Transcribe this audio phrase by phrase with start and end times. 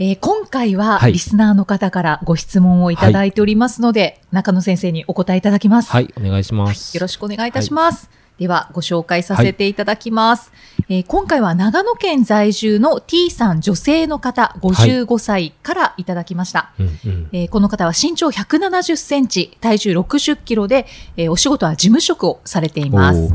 [0.00, 1.12] えー今回ははい。
[1.14, 5.90] リスナーの方からご質問をいただいておりますので、中野先生にお答えいただきます。
[5.90, 8.08] はいお願いします、よろしくお願いいたします。
[8.38, 10.52] では、ご紹介させていただきます、
[10.88, 16.70] えー今回は長野県在住の T さん女性の方、55歳からいただきました。
[16.78, 17.28] うんうん。
[17.32, 23.32] えーこの方は身長170センチ、体重60キロで、えーお仕事は事務職をされています。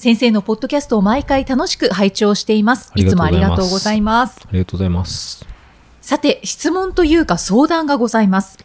[0.00, 2.90] 先生のポッドキャストを毎回楽しく拝聴しています。
[2.94, 4.40] いつもありがとうございます。
[4.46, 5.46] ありがとうございます
[6.00, 8.56] さて、質問というか相談がございます。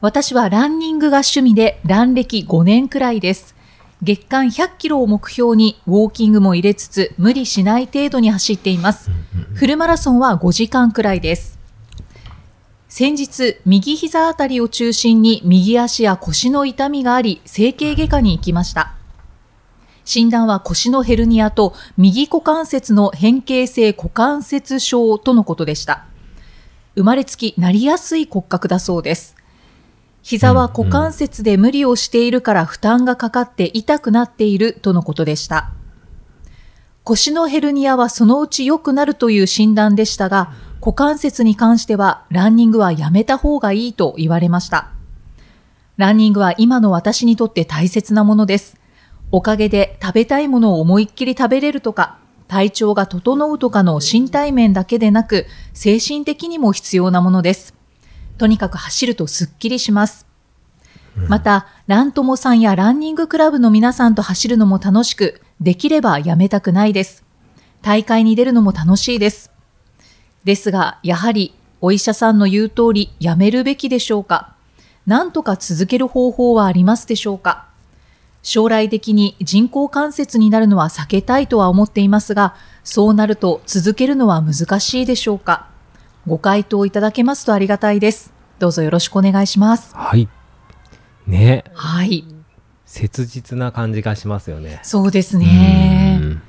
[0.00, 3.54] 私はランニングが趣味で、ラン歴5年くらいです。
[4.02, 9.12] 月間100キロを目標に、ウォーキングも入れつつ、無理しない程度に走っています。
[9.54, 11.56] フルマラソンは5時間くらいです。
[12.88, 18.94] 先日、右膝あたりを中心に右足や腰の痛みがあり、整形外科に行きました。
[20.04, 26.04] 診断は腰のヘルニアと右股関節の変形性股関節症とのことでした。
[26.94, 29.36] 生まれつきなりやすい骨格だそうです。
[30.22, 35.72] 膝は股関節で無理をしているから負担がかかって痛くなっているとのことでした。
[37.02, 44.90] 腰のヘルニアはそのうち良くなるという診断でしたが、股関節に関してはランニングはやめた方がいいと言われました。
[45.96, 48.76] ランニングは今の私にとって大切なものです。
[49.30, 57.74] おかげで食べたいものを思いっきり食べれるとか、体調が整うとかの身体面だけでなく、精神的にも必要なものです。
[58.38, 60.26] とにかく走るとスッキリします。
[61.28, 67.24] また、ラントモさんやランニングクラブの皆さんと走るのも楽しく、できればやめたくないです。
[67.82, 69.50] 大会に出るのも楽しいです。
[70.44, 74.54] ですが、やはり、お医者さんの言う通り、やめるべきでしょうか？
[75.06, 77.66] なんとか続ける方法はありますでしょうか？
[78.44, 85.66] 将来的に人工関節になるのは避けたいとは思っていますが、そうなると続けるのは難しいでしょうか？
[86.26, 88.32] ご回答いただけますとありがたいです。
[88.58, 89.96] どうぞよろしくお願いします。
[89.96, 90.28] はい
[91.26, 92.24] ねはい。
[92.84, 96.24] 切実な感じがしますよねそうですねう。
[96.26, 96.42] ん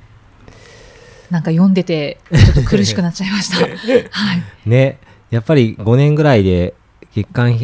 [1.30, 3.66] なんか読んでて、ちょっと苦しくなっちゃいました。
[3.66, 4.42] はい。
[4.66, 4.98] ね
[5.30, 6.74] やっぱり5年ぐらいで
[7.14, 7.58] 月間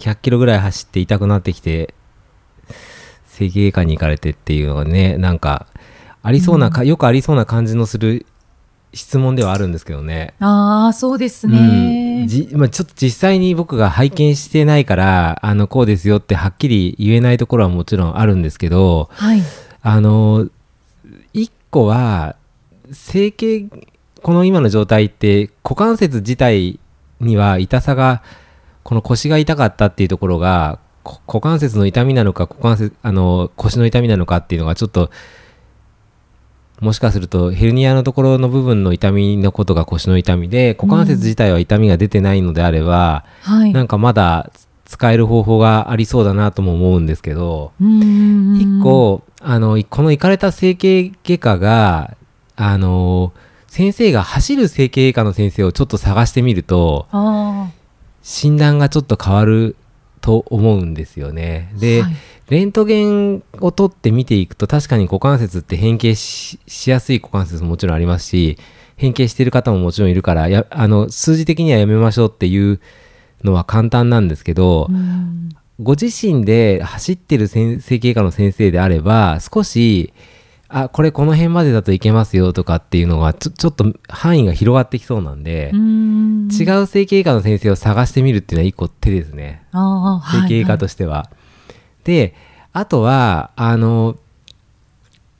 [0.00, 1.94] 100キロぐらい走って痛くなってきて
[3.36, 5.66] 整形外科に行かれてっていうのがねなんか
[6.26, 8.26] ありそうなか、よくありそうな感じのする
[8.92, 10.34] 質問ではあるんですけどね。
[10.40, 11.52] ああ、そうですうん
[12.22, 12.26] ね。
[12.26, 19.42] じまあ、ちょっと実際に僕が拝見してないからあのこうですよってはっきり言えないところはもちろんあるんですけどはい。
[19.82, 20.48] あの
[21.32, 22.34] 一個は
[22.90, 23.66] 整形
[24.20, 26.80] この今の状態って股関節自体
[27.20, 28.24] には痛さが
[28.82, 30.85] この腰が痛かったっていうところがこ
[31.26, 35.10] 股関節の痛みなのか股関節あの腰の痛みなのかっていうのがちょっと
[36.80, 43.72] もしかするとヘルニアのところの部分の痛みのことが腰の痛みで股関節自体は痛みが出てないのであれば、はい。
[43.72, 44.50] なんかまだ
[44.84, 52.16] 使える方法がありそうだなとも思うんですけど、一、個、あの、この行かれた整形外科が、
[52.56, 53.32] あの、
[53.66, 57.70] 先生が走る整形外科の先生をちょっと探してみると、あ
[58.22, 59.76] 診断がちょっと変わる
[60.26, 61.70] と思うんですよね。
[61.76, 61.78] あ。
[61.78, 62.12] で、はい
[62.48, 68.56] レントゲンを取って見ていくと確かに股関節って変形ししやすい股関節ももちろんありますし
[68.94, 72.80] 変形してる方ももちろんいるからやあの数字的にはやめましょうっていう
[73.42, 75.48] のは簡単なんですけど、うん
[75.78, 80.14] ご自身で走ってる先整形外科の先生であれば少し
[80.68, 89.64] あこれこの辺までだといけますよとかっていうのがちょちょっと範囲が広がってきそうなんでう、ん違う整形外科の先生を探してみるっていうのは一個手ですね。
[90.32, 91.30] 整形外科としては。
[92.04, 92.34] で
[92.72, 94.16] あとはあの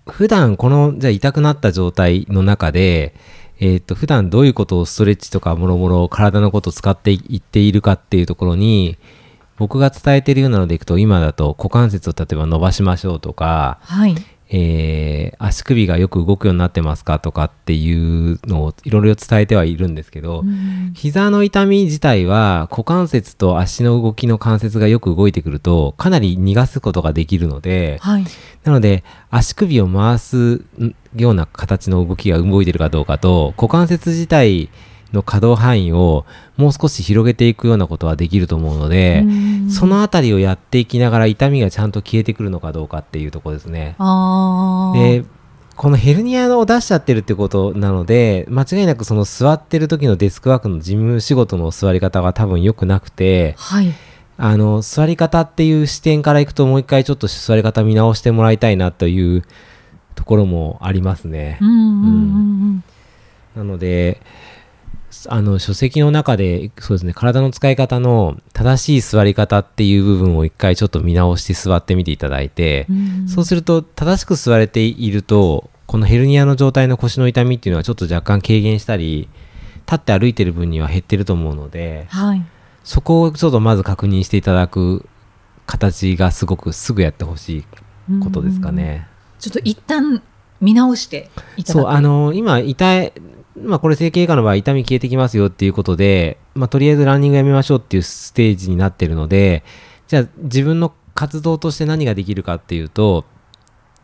[0.06, 3.14] 普段このじゃあ痛くなった状態の中で、
[3.58, 8.96] えー、と普段どういうことをストレッチとかもろもろ体のことを使っていっているかっていうところに
[9.56, 14.14] 僕が伝えているようなのでいくと今だと股関節を例えば伸ばしましょうとか、はい。
[14.48, 28.24] えー足首がよく動くようになってますかとかっていうのをいろいろ伝えてはいるんですけど、うん膝の痛み自体は股関節と足の動きの関節がよく動いてくるとかなり逃がすことができるのではい。
[28.64, 30.64] なので足首を回す
[31.14, 34.70] ような形の動きが動いてるかどうかと股関節自体
[35.12, 36.26] の可動範囲を
[36.56, 43.96] もう少し広げていくようなことはできると思うので、うんそのあたりをやっていきながら痛みがちゃんと消えてくるのかどうかっていうところですね。
[44.94, 45.24] で
[45.74, 53.92] このヘルニアを出しちゃってるってことなので間違いなくその座ってる時のデスクワークの事務仕事の座り方が多分良くなくてはい。
[54.38, 59.42] あの座り方っていう視点からいくともう一回ちょっと座り方見直してもらいたいなという
[60.14, 61.58] ところもありますね。
[61.60, 62.08] うんうんう
[62.74, 62.84] ん
[63.56, 64.20] なので
[65.28, 73.28] あの書籍の中でそうですね体の使い方の正しい座り方っていう部分を一回ちょっと見直して座ってみていただいて、うんうん。
[73.28, 79.28] そうすると正しく座れているとこのヘルニアの状態の腰の痛みっていうのはちょっと若干軽減したり
[79.86, 82.44] 立って歩いてる分には減ってると思うのではい。
[82.84, 85.08] そこをちょっとまず確認していただく
[85.66, 87.64] 形がすごくすぐやってほしい
[88.22, 89.08] ことですかね。
[89.40, 90.22] ちょっと一旦
[90.60, 91.82] 見直していただく。
[91.82, 93.12] そうあの今痛い
[93.62, 99.64] まあこれ整形外科の場合痛み消えてきますよっていうことで、まあ、とりあえずランニングやめましょうっていうステージになってるので
[100.08, 103.24] じゃあ自分の活動として何ができるかっていうと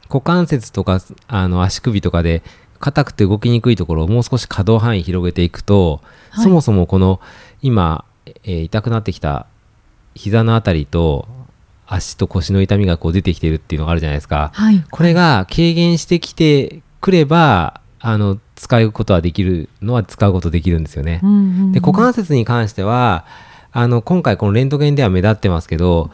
[0.08, 2.42] 股関節とかあの足首とかで
[2.80, 6.00] 硬くて動きにくいところをもう少し可動範囲広げていくと、
[6.30, 7.20] はいそもそもこの
[7.60, 8.06] 今、
[8.44, 9.46] えー痛くなってきた
[10.14, 11.28] 膝のあたりと
[11.86, 14.50] 足と腰の痛みがこう出てきてるっていうのがあるじゃないですか。
[14.54, 14.82] はい。
[14.90, 21.18] これが軽減してきてくればあの使うことはできるのは使うことできるんですよね。
[21.24, 23.24] うんうんうんで股関節に関しては
[23.72, 26.12] あの今回このレントゲンでは目立ってますけど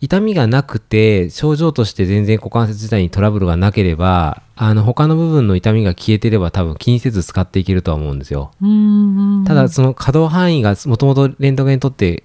[0.00, 8.52] 痛みがなくて症状として全然股関節自体にトラブルがなければあの他の部分の痛みが消えてれば多分気にせず使っていけるとは思うんですよ。
[8.62, 12.22] うんうんうんただその可動範囲がもともとレントゲン取って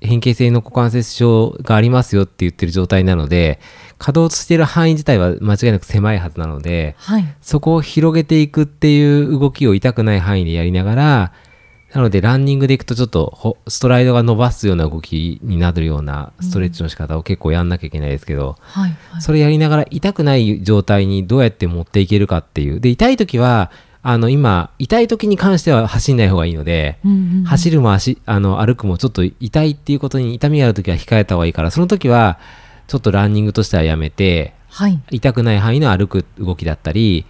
[0.00, 3.58] 変形性の股関節症がありますよって言ってる状態なので
[4.00, 7.34] 可動している範囲自体は間違いなく狭いはずなのではい。
[7.42, 11.32] そこを広げていくっていう動きを痛くない範囲でやりながら
[11.92, 18.96] なのでランニングでいくとちょっとほストライドが伸ばすような動きになるようなストレッチの仕方を結構やんなきゃいけないですけど、はい。
[19.10, 19.22] はい。
[19.22, 32.38] それやりながら痛くない状態にどうやって持っていけるかっていうで痛い時はあの今痛い時に関しては走んない方がいいので、うんうんうん走るも足あの歩くもちょっと痛いっていうことに痛みがある時は控えた方がいいからその時は
[32.90, 35.00] ちょっとランニングとしてはやめてはい。
[35.12, 37.24] 痛くない範囲の歩く動きだったり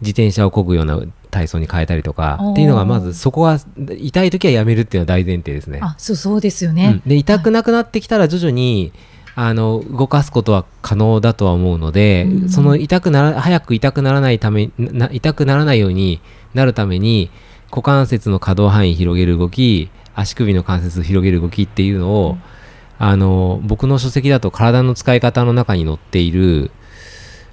[0.00, 3.58] 自転車を漕ぐような体操に変えたりとかっていうのがまずそこは
[3.98, 5.80] 痛い時はやめるっていうのは大前提ですね。
[5.82, 7.02] あ、そうそうですようねん。
[7.06, 8.94] で痛くなくなってきたら徐々に、
[9.34, 16.20] あの動かすことは可能だとは思うので、うんその痛くなら早く痛くならないためな痛くならないように
[16.54, 17.30] なるために
[17.70, 22.38] 股関節の可動範囲広げる動き足首の関節を広げる動きっていうのを、
[23.04, 26.70] あの僕の書籍だと体の使い方の中に載っている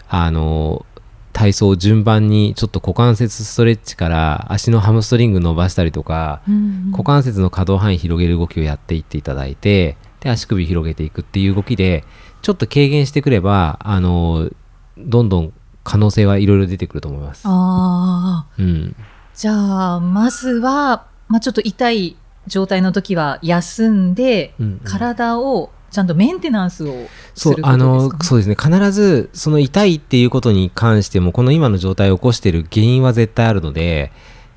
[0.08, 0.86] あの
[1.34, 12.04] 体操を順番にちょっと股関節ストレッチから足のハムストリング伸ばしたりとか、うんうん股関節の可動範囲広げる動きをやっていっていただいてで足首広げていくっていう動きで
[12.42, 14.50] ちょっと軽減してくればあの
[14.98, 15.54] どんどん
[15.84, 17.42] 可能性はいろいろ出てくると思います。
[17.46, 18.48] ああ。
[18.60, 18.96] うん、
[19.34, 22.18] じゃあ、まずは、まあ、ちょっと痛い
[22.48, 28.18] 状態の時は休んで、うんうん体をちゃんとメンテナンスをすそうることあのですか？
[28.18, 28.24] ね。
[28.24, 34.12] そうですね必ずその痛いっていうことに関してもこの今の状態を起こしている原因は絶対あるので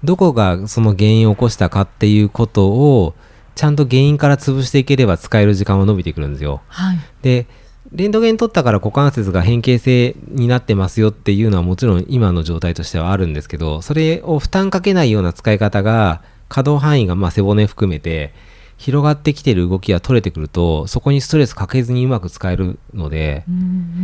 [0.05, 3.15] どこがその原因を起こしたかっていうことを
[3.55, 6.61] ちゃんと原因から潰していければ使える時間は伸びてくるんですよ。
[6.69, 6.99] はい。
[7.23, 7.47] で
[7.93, 18.35] レントゲン取ったから股関節が変形性になってますよっていうのはもちろん今の状態としてはあるんですけどそれを負担かけないような使い方が可動範囲がまあ背骨含めて
[18.77, 23.59] 広がってきてる動きが取れてくるとそこにストレスかけずにうまく使えるのでうんう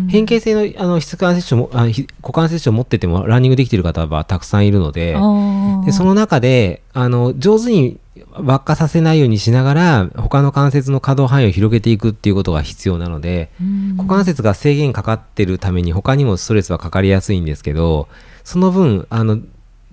[0.06, 5.16] ん変形性のあの質関節症もあひ股関節症を持っててもランニングできてる方はたくさんいるので
[5.84, 7.98] でその中であの上手に
[8.32, 13.96] 輪っかさせないようにしながら他の関節の可動範囲を広げていくっていうことが必要なのでうん。
[13.96, 18.08] 股関節が制限かかってるために他にもストレスはかかりやすいんですけど
[18.44, 19.40] その分あの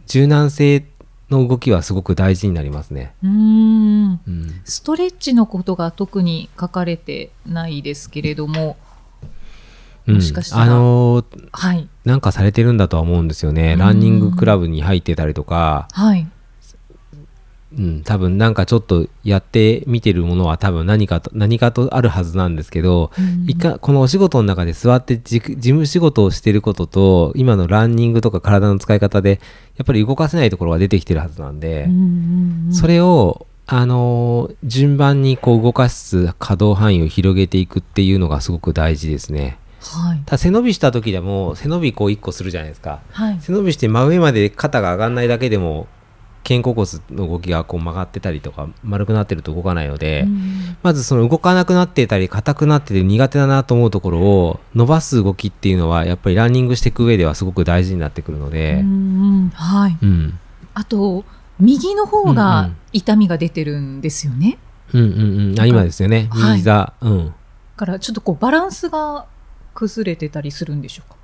[0.07, 0.85] 柔軟性
[1.29, 3.13] の動きはすごく大事になりますね。
[3.23, 8.77] うーんうん、ストレッチのことが特に書かれてないですけれども、
[10.07, 11.89] うんもしかしたらあのーはい。
[12.03, 13.73] なんかされてるんだとは思うんですよね。
[13.73, 16.27] うんランニングクラブに入ってたりとか、はい。
[17.77, 29.39] うん、多分なんかちょっとやってみてるものは多分何かと何かとあるはずなんですけど、うん一回このお仕事の中で座ってじ事務仕事をしてることと今のランニングとか体の使い方で
[29.77, 39.57] やっぱり動かせないところが出てきてるはずなんで、うんうんうんそれをあのー順番にこう動かす可動範囲を広げていくっていうのがすごく大事ですね。
[39.81, 40.21] はい。
[40.25, 43.01] ただ背伸びした時でも背伸びこう1個するじゃないですか。
[43.11, 43.37] はい。
[43.41, 45.87] 背伸びして真上まで肩が上がんないだけでも
[46.47, 50.77] 肩甲骨の動きがこう曲がってたりとか丸くなってると動かないので、うん。
[50.83, 59.97] まずその動かなくなってたり硬くなってて苦手だなと思うところを伸ばす動きっていうのはやっぱりランニングしていく上ではすごく大事になってくるので、うんはい。
[60.01, 60.39] うん、
[60.73, 61.25] あと、
[61.59, 64.57] 右の方がん痛みが出てるんですよね。
[64.93, 65.59] うんうんうん。
[65.59, 66.27] あ今ですよね。
[66.31, 66.41] はい。
[66.51, 67.25] 右膝、うん。
[67.27, 67.33] だ
[67.77, 69.25] からちょっとこうバランスが
[69.73, 71.14] 崩れてたりするんでしょうか？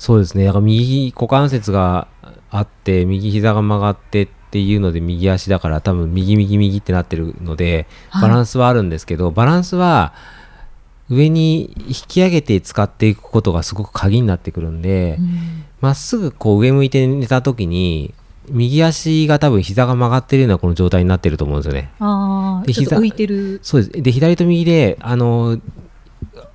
[0.00, 2.08] そうですねだから右股関節が
[2.50, 8.52] あって右膝が曲がってっていうので右足だから多分右右右ってなってるのでバランス。
[8.52, 10.14] スはあるんですけど、バランスは
[11.10, 18.14] 上に引き上げて使っていくことがすごく鍵になってくるんでうんま、っすぐこう上向いて寝た時に
[18.48, 21.90] 右足が多分膝が曲がってるようなこの状態になってると思うんですよね。
[22.00, 23.60] ああ、で膝ちょっと浮いてる。
[23.62, 24.02] そうです。
[24.02, 25.58] で、左と右で、あの、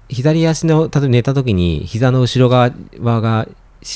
[0.10, 3.48] 左足の、例えば寝た時に膝の後ろ側が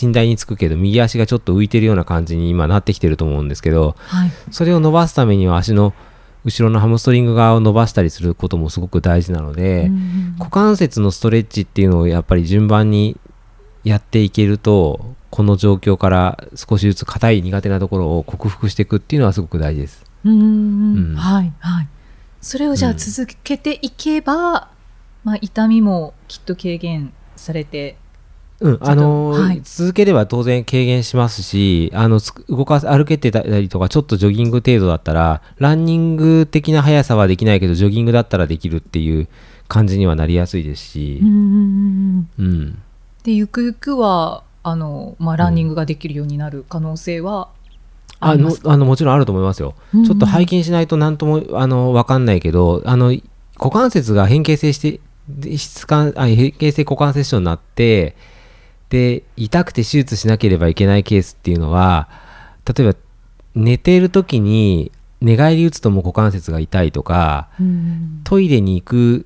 [0.01, 4.31] 寝台につくけど、右足がちょっと浮いてるような感じに今なってきてると思うんですけど、はい。
[4.51, 5.93] それを伸ばすためには足の
[6.45, 13.17] 後ろのハムストリング側を伸ばしたりすることもすごく大事なので、うん股関節のストレッチっていうのをやっぱり順番に
[13.83, 20.05] やっていけるとこの状況から少しずつ硬い苦手なところを克服していくっていうのはすごく大事です。
[20.23, 21.87] うんうんはいはい。
[22.39, 24.69] それをじゃあうん続けていけば、
[25.23, 27.97] まあ痛みもきっと軽減されて、
[28.59, 29.61] うん、あのーはい。
[29.63, 39.27] 続ければ当然軽減しますしあのつ動かす歩けてたりとかちょっとジョギング程度だったらランニング的な速さはできないけどジョギングだったらできるっていう
[39.67, 41.19] 感じにはなりやすいですし。
[41.21, 42.81] うん、うんうんうんうん。
[43.23, 47.49] でゆくゆくはあのまあランニングができるようになる可能性は
[48.19, 48.71] ありますか？
[48.71, 49.75] あのもちろんあると思いますよ。
[49.93, 53.15] うんうんちょっと拝見しないと何ともあの分かんないけどあの
[53.57, 54.99] 股関節が変形性してで
[55.57, 58.15] 質感あ変形性股関節症になって
[58.89, 62.09] で痛くて手術しなければいけないケースっていうのは
[62.65, 62.97] 例えば
[63.55, 69.25] 寝ている時に寝返り打つともう股関節が痛いとかうんトイレに行く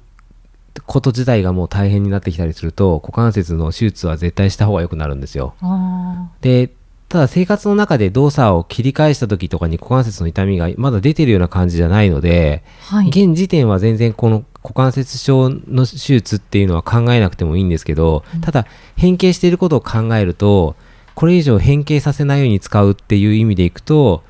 [0.85, 5.53] こと自体がもう大変になってきたりすると股関節の手術は絶対した方が良くなるんですよ。
[5.61, 6.71] あで
[7.09, 13.09] ただ生活の中で動作を切り返した時とかに股関節の痛みがまだ出てるような感じじゃないので、ーはい。
[13.09, 18.65] 現時点は全然この股関節症の手術っていうのは考えなくてもいいんですけど、ただ
[18.95, 20.75] 変形していることを考えると
[21.15, 24.23] これ以上変形させないように使うっていう意味でいくと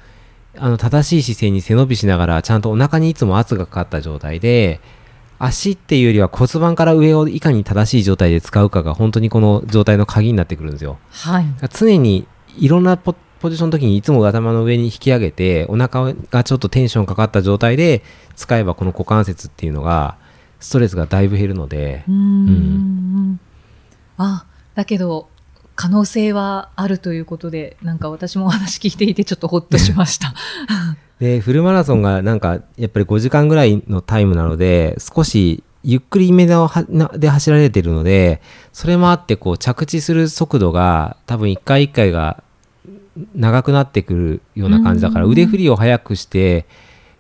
[0.57, 4.81] あの正しい姿勢に背伸びしながらちゃんとお腹にいつも圧がかかった状態で
[5.39, 10.99] 足っていうよりは骨盤から上をいかに正しい状態で使うかが本当にこの状態の鍵になってくるんですよ。
[11.09, 11.45] はい。
[11.69, 18.01] 常にいろんなポポジションの時にいつも頭の上に引き上げてお腹がちょっとテンションかかった状態で
[18.37, 20.17] 使えばこの股関節っていうのが
[20.63, 23.39] ストレスがだいぶ減るのでうーん。
[24.17, 25.27] あだけど
[25.75, 30.33] 可能性はあるということでなんか私もお話聞いていてちょっとほっとしました。
[31.19, 38.41] でフルマラソンがなんかやっぱり5時間ぐらいのタイムなので少しゆっくりめのはなで走られてるので
[38.71, 42.41] それもあってこう着地する速度が多分1回1回が
[43.35, 45.31] 長くなってくるような感じだからうん。
[45.31, 46.65] 腕振りを速くして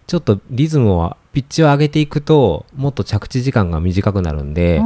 [0.07, 4.81] ちょっとリズムをピッチを上げていくともっと着地時間が短くなるんで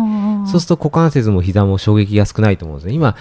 [0.47, 2.93] そうすると股関節も膝も衝撃が少ないと思うんですね。
[2.93, 3.15] 今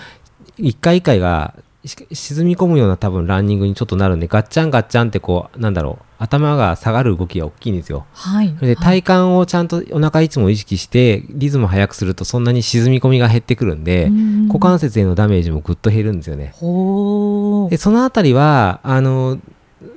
[0.58, 1.54] 1回1回が
[1.86, 8.06] し沈み込むような多分ランニングにちょっとなるんでガッチャンガッチャンってこうなんだろう頭が下がる動きが大きいんですよ。
[8.12, 8.54] はい。
[8.56, 16.52] で体幹をちゃんとお腹いつも意識してリズム速くするとそんなに沈み込みが減ってくるんでうん股関節へのダメージもぐっと減るんですよね。
[16.54, 19.38] ほでそのあたりはあの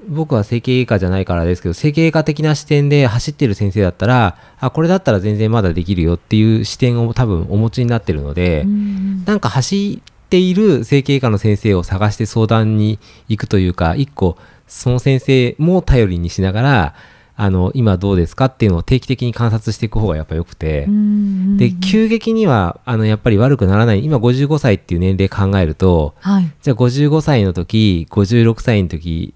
[0.09, 14.37] 僕は整形外科じゃないからですけど整形外科的な視点で走ってる先生だったらあこれだったら全然まだできるよっていう視点を多分お持ちになってるので、うんなんか走っている整形外科の先生を探して相談に行くというか、一個
[14.67, 16.95] その先生も頼りにしながら、
[17.35, 24.03] あの、今どうですかっていうのを定期的に観察していく方がやっぱ良くて、うんで、急激には、あの、やっぱり悪くならない。
[24.03, 26.51] 今55歳っていう年齢考えると、はい。
[26.61, 29.33] じゃあ55歳の時、56歳の時、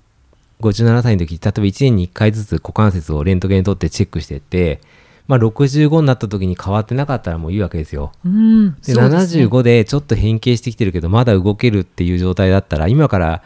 [0.70, 4.82] 57歳の時、例えば1年に1回ずつ股関節をレントゲン取ってチェックしてって、
[5.28, 8.12] まあ65になった時に変わってなかったらもういいわけですよ。
[8.26, 8.74] うん。
[8.76, 13.44] でですね75でちょっと変形してきてるけどまだ動けるっていう状態だったら今から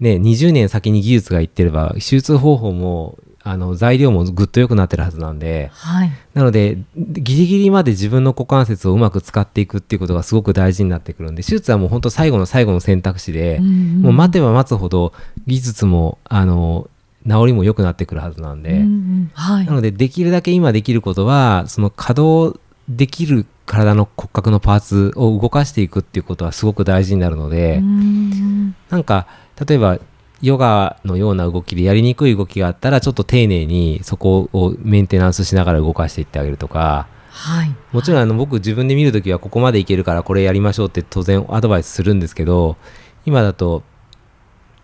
[0.00, 6.10] ね20年先に技術がいってれば手術方法もあの材料もぐっと良くなってるはずなんではい。
[6.34, 15.12] なのでギリギリまで自分の股関節をうまく使っていくっていうことがすごく大事になってくるんで手術はもう本当最後の最後の選択肢で、もう待てば待つほど
[15.46, 16.88] 技術もあの
[17.28, 18.70] 治りも良くなってくるはずなんで。
[18.70, 19.72] うんうんはいな。
[19.72, 29.26] ので、できるだけ今できることは、その稼働できる体の骨格のパーツを動かしていくっていうことはすごく大事になるので、うんなんか、
[29.66, 29.98] 例えば、
[30.42, 37.06] ヨガのような動きでやりにくい動きがあったらちょっと丁寧にそこをメンテナンスしながら動かしていってあげるとか。
[37.30, 37.74] はい。
[37.92, 42.76] もちろんあの僕自分で見るときはここまでいけるからこれやりましょうって当然アドバイスするんですけど
[43.24, 43.82] 今だと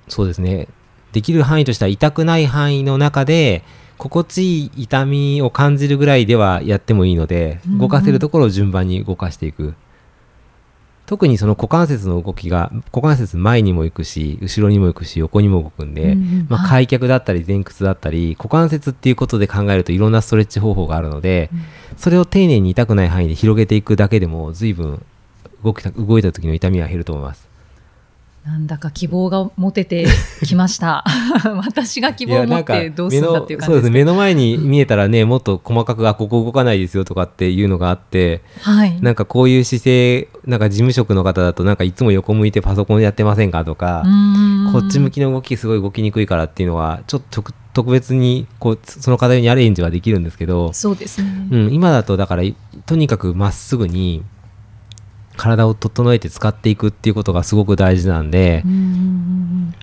[0.06, 0.68] そうですね。
[1.12, 3.64] できる範囲としては痛くない範囲の中で
[3.96, 9.74] 心地いい痛みを感じるぐらいではやってもいいので動かせるところを順番に動かしていく
[11.08, 21.50] 特にその股関節の動きが股関節前にも行くし後ろにも行くし横にも動くんで、うんうんまあ、はい開脚だったり前屈だったり股関節っていうことで考えるといろんなストレッチ方法があるので、
[21.96, 25.02] それを丁寧に痛くない範囲で広げていくだけでも随分
[25.64, 27.48] 動きた動いた時の痛みは減ると思います。
[28.44, 30.06] なんだか希望が持てて
[30.42, 31.04] きました。
[31.66, 38.98] 私が希望を持ってどうするんだっていう感じですね目の前に見えたらねもっと細かくあここ動かないですよとかっていうのがあってはい。
[39.02, 44.04] なんかこういう姿勢なんか事務職の方だとなんかいつも横向いてパソコンやってませんかとか、
[44.72, 45.18] こっち向き。
[45.18, 51.48] きの動きすごい動きにくいからっていうのはちょっと特特別にこうその方にアレンジはできるんですけど、そうですね。
[51.50, 54.24] うん、今だとだからいとにかくまっすぐに
[55.38, 58.80] 体を整えて使っていくっていうことがすごく大事なんで、うんうんう
[59.14, 59.38] ん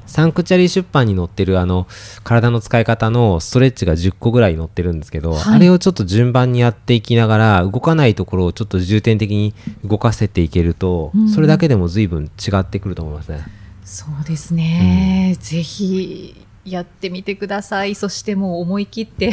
[0.06, 1.88] サンクチャリー出版に載ってるあの
[2.24, 5.56] 体の使い方のストレッチが10個ぐらい載ってるんですけど、はい。
[5.56, 11.30] あれをちょっと順番にやっていきながら動かないところをちょっと重点的に動かせていけると、うん。
[11.30, 13.46] それだけでも随分違ってくると思いますね。
[13.84, 17.96] そうですね、ぜひやってみてください。
[17.96, 19.32] そしてもう思い切って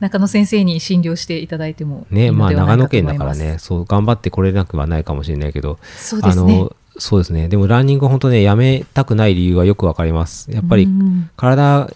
[0.00, 3.06] 中野先生に診療していただいてもねまあ長野県。
[3.06, 6.68] だからねそう頑張ってこれなくはないかもしれないけどそうですね。
[6.98, 11.90] そうですねでもランニング本当ねやめたくない理由はよくわかりますやっぱりうん体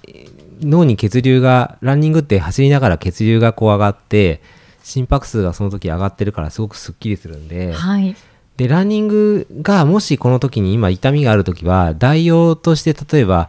[0.61, 4.43] 脳に血流がランニングって走りながら血流がこう上がって
[4.83, 8.15] 心拍数がその時上がってるからすごくすっきりするんではい。
[8.57, 13.49] でランニングがもしこの時に今痛みがある時は代用として例えば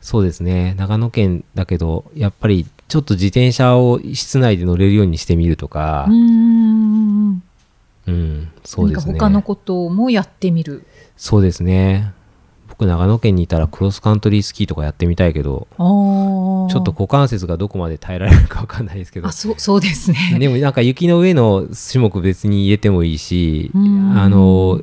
[0.00, 7.42] そうですね長野県だけどやっぱりちょっと自転車を室内で乗れるようにしてみるとかうーん。
[8.06, 10.86] うんそうですね他のこともやってみる。
[11.16, 12.12] そうですね
[12.68, 20.36] 僕長野県にいたらクロスカントリースキーとかやってみたいけどちょっと股関節がどこまで耐えられるかわかんないですけどあそうそうですね。
[20.38, 24.82] でもなんか雪の上の種目別に入れてもいいしうんあの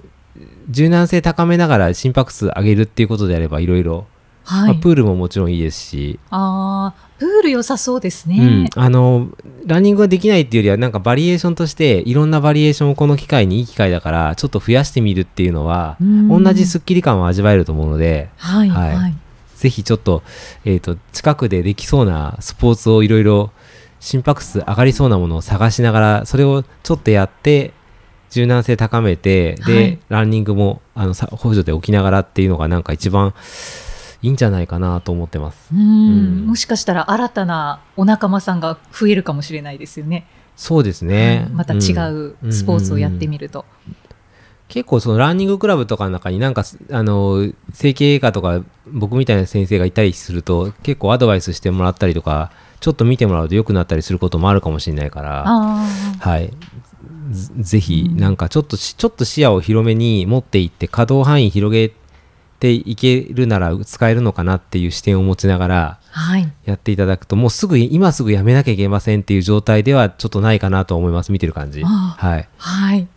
[0.70, 4.08] 柔軟性高めながら心拍数上げるっていうことであればいろいろ
[4.44, 4.74] はい。
[4.74, 8.68] まあプールももちろんいいですし、あープール良さそうですね。
[8.76, 9.30] うん、あの
[9.66, 19.16] ランニングができないっていうよりはなんかバリエーションとしていろんなバリエーションをこの機会にいい機会だからちょっと増やしてみるっていうのはうん同じスッキリ感を味わえると思うのではいははいい。
[19.56, 20.24] ぜひちょっと,、
[20.66, 23.52] えー、と近くでできそうなスポーツをいろいろ
[24.02, 27.72] 心拍数上がりそうなものを探しながらそれをちょっとやって
[28.30, 33.34] 柔軟性高めてで、はいランニングもあのさ補助で起きながらっていうのがなんか一番
[34.24, 35.70] いいんじゃないかなと思ってます。
[35.72, 35.80] うん。
[35.80, 36.48] うん。
[36.48, 40.26] もしかしたら新たなお仲間さんが増えるかもしれないですよね。
[40.56, 43.66] そうですね、また違うスポーツをやってみるると。
[44.68, 55.44] 結構そのランニングクラブとかの中になんかあの整形外科とか僕みたいな先生がいたりすると結構アドバイスしてもらったりとかちょっと見てもらうと良くなったりすることもあるかもしれないから。
[55.46, 55.86] あ
[56.20, 56.52] はい。
[57.32, 61.94] ぜぜひなんかちょっとしちょっと視野を広めに持っていって可動範囲広げ
[62.64, 66.00] ていけるなら使えるのかなっていう視点を持ちながら。
[66.64, 73.08] やっていただくともうすぐ今すぐやめなきゃいけませんっていう状態ではちょっとないかなと思います見てる感じあはいはい。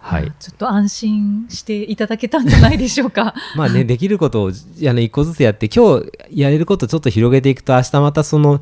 [0.00, 3.34] はいちょっと安心していただけたんじゃないでしょうか。
[3.56, 4.52] まあね、できることをあ
[4.92, 8.60] の一個ずつやって、今日やれることをちょっと広げていくと、明日またその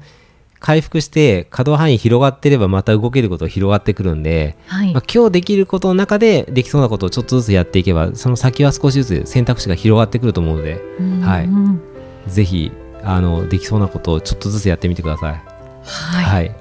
[0.62, 5.02] 回復して可動範囲広がってればまた動けること広がってくるんで、はいまあ、。
[5.12, 10.80] 今日できることの中でできそうなことをちょっとずつやっていけば、その先は少しずつ選択肢が広がってくると思うので、
[11.20, 11.82] はいうん
[12.28, 12.70] ぜひ
[13.02, 15.42] あのできそうなことをちょっとずつやってみてください。
[15.84, 16.24] はい。
[16.24, 16.56] はい、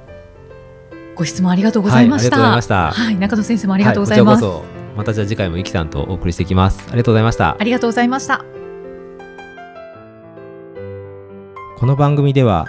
[1.15, 2.35] ご質問ありがとうございました。
[2.37, 3.15] はいありがとうございましたはい。
[3.17, 4.43] 中野先生もありがとうございます。
[4.97, 6.87] またじゃあ次回もイキさんとお送りしていきます。
[6.87, 7.63] ありがとうございましたあ。
[7.63, 8.43] りがとうございました。
[11.77, 12.65] この番組では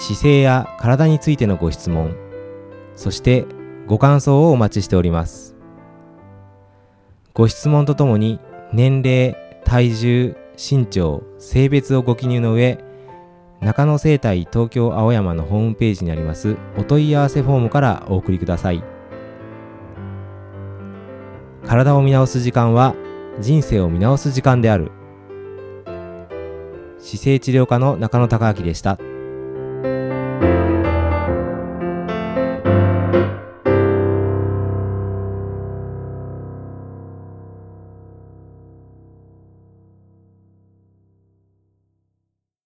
[0.00, 2.16] 姿勢や体についてのご質問
[2.94, 3.46] そして
[3.88, 5.56] ご感想をお待ちしております。
[7.34, 8.38] ご質問とともに
[8.72, 12.78] 年齢体重身長性別をご記入の上
[13.60, 18.82] 中野生態東京青山のホームページにありますお問い合わせフォームからお送りください。
[21.66, 22.94] 体を見直す時間は
[23.40, 24.92] 人生を見直す時間である。
[26.98, 28.98] 姿勢治療科の中野孝明でした。